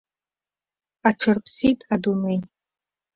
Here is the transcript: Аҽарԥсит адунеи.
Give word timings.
Аҽарԥсит 1.09 1.79
адунеи. 1.93 2.37